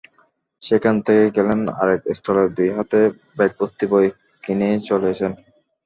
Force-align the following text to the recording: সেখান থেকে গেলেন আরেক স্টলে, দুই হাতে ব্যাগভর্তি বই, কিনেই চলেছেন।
সেখান 0.61 0.95
থেকে 1.05 1.25
গেলেন 1.37 1.59
আরেক 1.81 2.01
স্টলে, 2.17 2.43
দুই 2.57 2.69
হাতে 2.77 2.99
ব্যাগভর্তি 3.37 3.85
বই, 3.91 4.07
কিনেই 4.43 4.75
চলেছেন। 4.89 5.31